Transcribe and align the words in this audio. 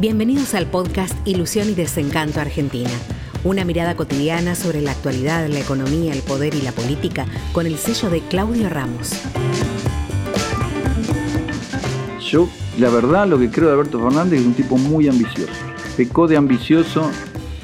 Bienvenidos 0.00 0.54
al 0.54 0.66
podcast 0.66 1.14
Ilusión 1.24 1.68
y 1.68 1.74
Desencanto 1.74 2.40
Argentina. 2.40 2.90
Una 3.44 3.64
mirada 3.64 3.94
cotidiana 3.94 4.56
sobre 4.56 4.82
la 4.82 4.90
actualidad, 4.90 5.46
la 5.48 5.60
economía, 5.60 6.12
el 6.12 6.20
poder 6.22 6.52
y 6.56 6.62
la 6.62 6.72
política 6.72 7.26
con 7.52 7.64
el 7.64 7.76
sello 7.76 8.10
de 8.10 8.18
Claudio 8.22 8.68
Ramos. 8.68 9.12
Yo, 12.28 12.48
la 12.80 12.90
verdad, 12.90 13.28
lo 13.28 13.38
que 13.38 13.48
creo 13.50 13.68
de 13.68 13.74
Alberto 13.74 14.00
Fernández 14.00 14.40
es 14.40 14.46
un 14.46 14.54
tipo 14.54 14.76
muy 14.76 15.06
ambicioso. 15.06 15.52
Pecó 15.96 16.26
de 16.26 16.38
ambicioso. 16.38 17.08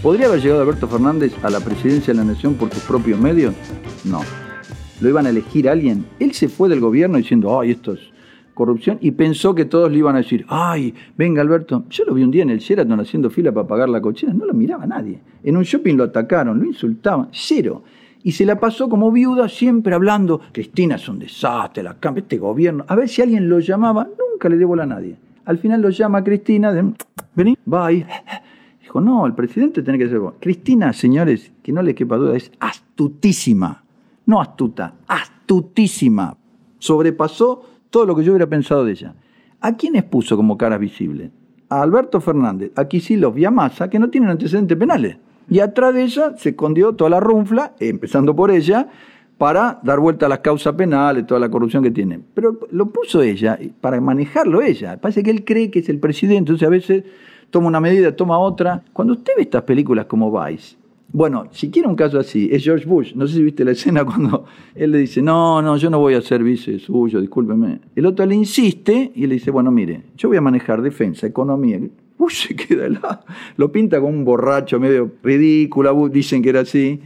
¿Podría 0.00 0.28
haber 0.28 0.40
llegado 0.40 0.62
Alberto 0.62 0.86
Fernández 0.86 1.32
a 1.42 1.50
la 1.50 1.58
presidencia 1.58 2.14
de 2.14 2.18
la 2.20 2.24
Nación 2.24 2.54
por 2.54 2.72
sus 2.72 2.84
propios 2.84 3.18
medios? 3.18 3.56
No. 4.04 4.20
¿Lo 5.00 5.08
iban 5.08 5.26
a 5.26 5.30
elegir 5.30 5.68
alguien? 5.68 6.06
Él 6.20 6.32
se 6.32 6.48
fue 6.48 6.68
del 6.68 6.78
gobierno 6.78 7.18
diciendo, 7.18 7.58
ay, 7.58 7.72
esto 7.72 7.94
es 7.94 8.00
corrupción, 8.60 8.98
y 9.00 9.12
pensó 9.12 9.54
que 9.54 9.64
todos 9.64 9.90
le 9.90 9.96
iban 9.96 10.16
a 10.16 10.18
decir, 10.18 10.44
ay, 10.48 10.94
venga 11.16 11.40
Alberto. 11.40 11.84
Yo 11.88 12.04
lo 12.04 12.12
vi 12.12 12.22
un 12.22 12.30
día 12.30 12.42
en 12.42 12.50
el 12.50 12.58
Sheraton 12.58 13.00
haciendo 13.00 13.30
fila 13.30 13.52
para 13.52 13.66
pagar 13.66 13.88
la 13.88 14.02
cochera, 14.02 14.34
no 14.34 14.44
lo 14.44 14.52
miraba 14.52 14.84
nadie. 14.84 15.18
En 15.42 15.56
un 15.56 15.62
shopping 15.62 15.96
lo 15.96 16.04
atacaron, 16.04 16.58
lo 16.58 16.66
insultaban, 16.66 17.28
cero. 17.32 17.82
Y 18.22 18.32
se 18.32 18.44
la 18.44 18.60
pasó 18.60 18.90
como 18.90 19.10
viuda 19.10 19.48
siempre 19.48 19.94
hablando, 19.94 20.42
Cristina 20.52 20.96
es 20.96 21.08
un 21.08 21.18
desastre, 21.18 21.82
la 21.82 21.94
cambia 21.94 22.20
este 22.20 22.36
gobierno. 22.36 22.84
A 22.86 22.94
ver 22.96 23.08
si 23.08 23.22
alguien 23.22 23.48
lo 23.48 23.60
llamaba, 23.60 24.06
nunca 24.06 24.50
le 24.50 24.58
dio 24.58 24.70
a 24.78 24.84
nadie. 24.84 25.16
Al 25.46 25.56
final 25.56 25.80
lo 25.80 25.88
llama 25.88 26.22
Cristina, 26.22 26.70
de, 26.70 26.92
vení, 27.34 27.56
ahí. 27.72 28.04
Dijo, 28.82 29.00
no, 29.00 29.24
el 29.24 29.32
presidente 29.32 29.82
tiene 29.82 29.98
que 29.98 30.10
ser. 30.10 30.20
Cristina, 30.38 30.92
señores, 30.92 31.50
que 31.62 31.72
no 31.72 31.80
le 31.80 31.94
quepa 31.94 32.18
duda, 32.18 32.36
es 32.36 32.52
astutísima. 32.60 33.84
No 34.26 34.38
astuta, 34.38 34.96
astutísima. 35.08 36.36
Sobrepasó 36.78 37.69
todo 37.90 38.06
lo 38.06 38.16
que 38.16 38.24
yo 38.24 38.32
hubiera 38.32 38.46
pensado 38.46 38.84
de 38.84 38.92
ella. 38.92 39.14
¿A 39.60 39.76
quiénes 39.76 40.04
puso 40.04 40.36
como 40.36 40.56
caras 40.56 40.80
visibles? 40.80 41.30
A 41.68 41.82
Alberto 41.82 42.20
Fernández, 42.20 42.72
a 42.76 42.86
Kicillof 42.86 43.36
y 43.36 43.44
a 43.44 43.50
Massa, 43.50 43.90
que 43.90 43.98
no 43.98 44.08
tienen 44.08 44.30
antecedentes 44.30 44.76
penales. 44.76 45.18
Y 45.48 45.58
atrás 45.58 45.94
de 45.94 46.04
ella 46.04 46.36
se 46.36 46.50
escondió 46.50 46.94
toda 46.94 47.10
la 47.10 47.20
runfla, 47.20 47.74
empezando 47.80 48.34
por 48.34 48.50
ella, 48.50 48.88
para 49.36 49.80
dar 49.82 49.98
vuelta 49.98 50.26
a 50.26 50.28
las 50.28 50.40
causas 50.40 50.74
penales, 50.74 51.26
toda 51.26 51.40
la 51.40 51.50
corrupción 51.50 51.82
que 51.82 51.90
tienen. 51.90 52.24
Pero 52.34 52.58
lo 52.70 52.86
puso 52.86 53.22
ella, 53.22 53.58
para 53.80 54.00
manejarlo 54.00 54.62
ella. 54.62 55.00
Parece 55.00 55.22
que 55.22 55.30
él 55.30 55.44
cree 55.44 55.70
que 55.70 55.80
es 55.80 55.88
el 55.88 55.98
presidente, 55.98 56.38
entonces 56.52 56.66
a 56.66 56.70
veces 56.70 57.04
toma 57.50 57.68
una 57.68 57.80
medida, 57.80 58.14
toma 58.14 58.38
otra. 58.38 58.82
Cuando 58.92 59.14
usted 59.14 59.32
ve 59.36 59.42
estas 59.42 59.62
películas 59.62 60.06
como 60.06 60.30
Vice, 60.30 60.76
bueno, 61.12 61.48
si 61.50 61.70
quiere 61.70 61.88
un 61.88 61.96
caso 61.96 62.18
así, 62.18 62.48
es 62.52 62.62
George 62.62 62.86
Bush. 62.86 63.14
No 63.14 63.26
sé 63.26 63.34
si 63.34 63.42
viste 63.42 63.64
la 63.64 63.70
escena 63.72 64.04
cuando 64.04 64.44
él 64.74 64.92
le 64.92 64.98
dice, 64.98 65.22
no, 65.22 65.60
no, 65.62 65.76
yo 65.76 65.90
no 65.90 65.98
voy 65.98 66.14
a 66.14 66.22
ser 66.22 66.42
vice 66.42 66.78
suyo, 66.78 67.20
discúlpeme. 67.20 67.80
El 67.96 68.06
otro 68.06 68.26
le 68.26 68.34
insiste 68.34 69.12
y 69.14 69.26
le 69.26 69.34
dice, 69.34 69.50
bueno, 69.50 69.70
mire, 69.70 70.02
yo 70.16 70.28
voy 70.28 70.38
a 70.38 70.40
manejar 70.42 70.82
defensa, 70.82 71.26
economía. 71.26 71.80
Bush 72.18 72.46
se 72.48 72.56
queda 72.56 72.86
helado. 72.86 73.24
Lo 73.56 73.72
pinta 73.72 74.00
como 74.00 74.12
un 74.12 74.24
borracho 74.24 74.78
medio 74.78 75.10
ridículo, 75.22 76.08
dicen 76.08 76.42
que 76.42 76.50
era 76.50 76.60
así 76.60 77.00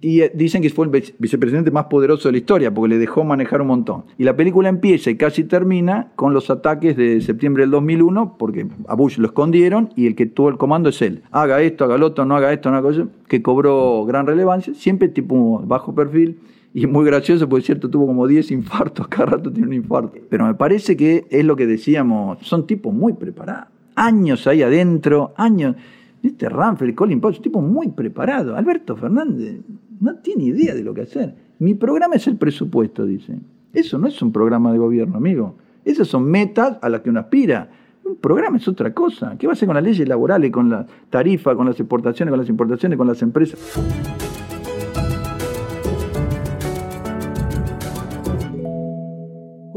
y 0.00 0.20
eh, 0.20 0.32
dicen 0.34 0.62
que 0.62 0.70
fue 0.70 0.86
el 0.86 1.14
vicepresidente 1.18 1.70
más 1.70 1.86
poderoso 1.86 2.28
de 2.28 2.32
la 2.32 2.38
historia 2.38 2.72
porque 2.72 2.88
le 2.88 2.98
dejó 2.98 3.24
manejar 3.24 3.60
un 3.60 3.68
montón. 3.68 4.04
Y 4.16 4.24
la 4.24 4.36
película 4.36 4.68
empieza 4.68 5.10
y 5.10 5.16
casi 5.16 5.44
termina 5.44 6.12
con 6.16 6.34
los 6.34 6.50
ataques 6.50 6.96
de 6.96 7.20
septiembre 7.20 7.62
del 7.62 7.70
2001 7.72 8.36
porque 8.38 8.66
a 8.86 8.94
Bush 8.94 9.18
lo 9.18 9.26
escondieron 9.26 9.90
y 9.96 10.06
el 10.06 10.14
que 10.14 10.26
tuvo 10.26 10.48
el 10.48 10.56
comando 10.56 10.88
es 10.90 11.02
él. 11.02 11.22
Haga 11.30 11.60
esto, 11.62 11.84
haga 11.84 11.98
lo 11.98 12.06
otro, 12.06 12.24
no 12.24 12.36
haga 12.36 12.52
esto, 12.52 12.70
no 12.70 12.76
haga 12.76 12.90
eso, 12.90 13.08
que 13.26 13.42
cobró 13.42 14.04
gran 14.04 14.26
relevancia, 14.26 14.74
siempre 14.74 15.08
tipo 15.08 15.62
bajo 15.66 15.94
perfil. 15.94 16.38
Y 16.74 16.86
muy 16.86 17.04
gracioso, 17.04 17.48
es 17.56 17.64
cierto, 17.64 17.88
tuvo 17.88 18.06
como 18.06 18.26
10 18.26 18.50
infartos, 18.50 19.08
cada 19.08 19.26
rato 19.26 19.50
tiene 19.50 19.68
un 19.68 19.74
infarto. 19.74 20.12
Pero 20.28 20.46
me 20.46 20.54
parece 20.54 20.96
que 20.96 21.26
es 21.30 21.44
lo 21.44 21.56
que 21.56 21.66
decíamos, 21.66 22.38
son 22.42 22.66
tipos 22.66 22.94
muy 22.94 23.14
preparados. 23.14 23.68
Años 23.96 24.46
ahí 24.46 24.62
adentro, 24.62 25.32
años. 25.36 25.74
Este 26.22 26.48
Ramfeld, 26.48 26.94
Colin 26.94 27.20
Powell, 27.20 27.36
un 27.36 27.42
tipo 27.42 27.60
muy 27.60 27.88
preparado. 27.88 28.56
Alberto 28.56 28.96
Fernández, 28.96 29.60
no 30.00 30.16
tiene 30.16 30.44
idea 30.44 30.74
de 30.74 30.82
lo 30.82 30.94
que 30.94 31.02
hacer. 31.02 31.34
Mi 31.58 31.74
programa 31.74 32.16
es 32.16 32.26
el 32.26 32.36
presupuesto, 32.36 33.04
dice. 33.04 33.38
Eso 33.72 33.98
no 33.98 34.08
es 34.08 34.20
un 34.22 34.32
programa 34.32 34.72
de 34.72 34.78
gobierno, 34.78 35.16
amigo. 35.16 35.56
Esas 35.84 36.08
son 36.08 36.24
metas 36.24 36.78
a 36.80 36.88
las 36.88 37.00
que 37.00 37.10
uno 37.10 37.20
aspira. 37.20 37.70
Un 38.04 38.16
programa 38.16 38.56
es 38.56 38.68
otra 38.68 38.94
cosa. 38.94 39.36
¿Qué 39.38 39.46
va 39.46 39.52
a 39.52 39.54
hacer 39.54 39.66
con 39.66 39.74
las 39.74 39.84
leyes 39.84 40.08
laborales, 40.08 40.50
con 40.50 40.70
la 40.70 40.86
tarifa, 41.10 41.54
con 41.54 41.66
las 41.66 41.78
exportaciones, 41.78 42.30
con 42.30 42.38
las 42.38 42.48
importaciones, 42.48 42.96
con 42.96 43.06
las 43.06 43.22
empresas? 43.22 43.58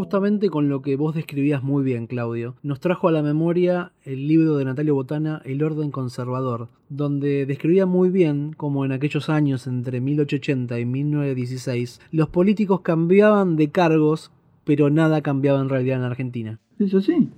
Justamente 0.01 0.49
con 0.49 0.67
lo 0.67 0.81
que 0.81 0.95
vos 0.95 1.13
describías 1.13 1.61
muy 1.61 1.83
bien, 1.83 2.07
Claudio, 2.07 2.55
nos 2.63 2.79
trajo 2.79 3.07
a 3.07 3.11
la 3.11 3.21
memoria 3.21 3.91
el 4.03 4.27
libro 4.27 4.57
de 4.57 4.65
Natalio 4.65 4.95
Botana, 4.95 5.43
El 5.45 5.61
orden 5.61 5.91
conservador, 5.91 6.69
donde 6.89 7.45
describía 7.45 7.85
muy 7.85 8.09
bien 8.09 8.53
cómo 8.57 8.83
en 8.83 8.93
aquellos 8.93 9.29
años 9.29 9.67
entre 9.67 10.01
1880 10.01 10.79
y 10.79 10.85
1916 10.85 12.01
los 12.11 12.29
políticos 12.29 12.81
cambiaban 12.81 13.55
de 13.57 13.69
cargos, 13.69 14.31
pero 14.63 14.89
nada 14.89 15.21
cambiaba 15.21 15.61
en 15.61 15.69
realidad 15.69 15.99
en 15.99 16.05
Argentina. 16.05 16.59
Eso 16.79 16.99
sí. 16.99 17.29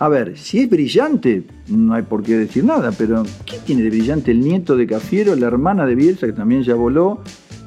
A 0.00 0.08
ver, 0.08 0.36
si 0.36 0.58
es 0.58 0.68
brillante, 0.68 1.44
no 1.68 1.94
hay 1.94 2.02
por 2.02 2.24
qué 2.24 2.36
decir 2.36 2.64
nada, 2.64 2.90
pero 2.90 3.22
¿qué 3.46 3.58
tiene 3.64 3.82
de 3.82 3.90
brillante 3.90 4.32
el 4.32 4.40
nieto 4.40 4.76
de 4.76 4.88
Cafiero, 4.88 5.36
la 5.36 5.46
hermana 5.46 5.86
de 5.86 5.94
Bielsa, 5.94 6.26
que 6.26 6.32
también 6.32 6.64
ya 6.64 6.74
voló, 6.74 7.20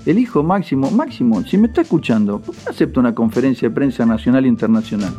el 0.08 0.20
hijo 0.20 0.42
Máximo, 0.42 0.90
Máximo, 0.90 1.44
si 1.44 1.58
me 1.58 1.68
está 1.68 1.82
escuchando, 1.82 2.40
¿por 2.40 2.56
qué 2.56 2.70
acepta 2.70 3.00
una 3.02 3.14
conferencia 3.14 3.68
de 3.68 3.76
prensa 3.76 4.06
nacional 4.06 4.46
e 4.46 4.48
internacional? 4.48 5.14